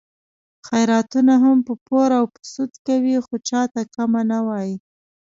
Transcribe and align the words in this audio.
خیراتونه 0.67 1.33
هم 1.43 1.57
په 1.67 1.73
پور 1.85 2.09
او 2.19 2.25
سود 2.53 2.73
کوي، 2.87 3.15
خو 3.25 3.35
چاته 3.49 3.81
کمه 3.95 4.21
نه 4.31 4.39
وایي. 4.47 4.75